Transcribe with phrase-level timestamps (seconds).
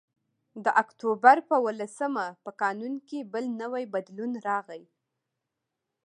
[0.63, 4.83] د اکتوبر په اوولسمه په قانون کې بل نوی بدلون راغی